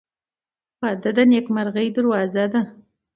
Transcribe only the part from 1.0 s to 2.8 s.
د نیکمرغۍ دروازه ده.